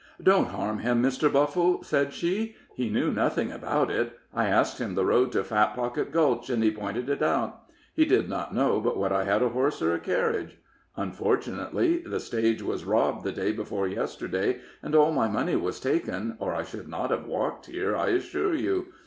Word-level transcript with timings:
"Don't 0.23 0.47
harm 0.47 0.79
him, 0.79 1.03
Mr. 1.03 1.31
Buffle," 1.31 1.83
said 1.83 2.11
she. 2.11 2.55
"He 2.73 2.89
knew 2.89 3.11
nothing 3.11 3.51
about 3.51 3.91
it. 3.91 4.17
I 4.33 4.47
asked 4.47 4.79
him 4.81 4.95
the 4.95 5.05
road 5.05 5.31
to 5.33 5.43
Fat 5.43 5.75
Pocket 5.75 6.11
Gulch, 6.11 6.49
and 6.49 6.63
he 6.63 6.71
pointed 6.71 7.07
it 7.07 7.21
out. 7.21 7.65
He 7.93 8.05
did 8.05 8.27
not 8.27 8.51
know 8.51 8.81
but 8.81 8.97
what 8.97 9.11
I 9.11 9.25
had 9.25 9.43
a 9.43 9.49
horse 9.49 9.79
or 9.79 9.93
a 9.93 9.99
carriage. 9.99 10.57
Unfortunately, 10.97 11.99
the 11.99 12.19
stage 12.19 12.63
was 12.63 12.83
robbed 12.83 13.23
the 13.23 13.31
day 13.31 13.51
before 13.51 13.87
yesterday, 13.87 14.61
and 14.81 14.95
all 14.95 15.11
my 15.11 15.27
money 15.27 15.55
was 15.55 15.79
taken, 15.79 16.35
or 16.39 16.51
I 16.55 16.63
should 16.63 16.87
not 16.87 17.11
have 17.11 17.27
walked 17.27 17.67
here, 17.67 17.95
I 17.95 18.07
assure 18.07 18.55
you. 18.55 18.87